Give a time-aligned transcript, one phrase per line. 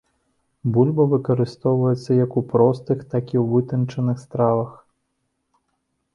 [0.77, 4.71] Бульба выкарыстоўваецца як у простых, так і ў вытанчаных стравах.